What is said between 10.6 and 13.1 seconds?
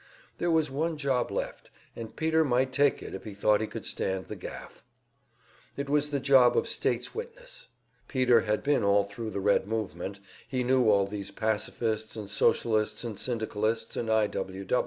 knew all these pacifists and Socialists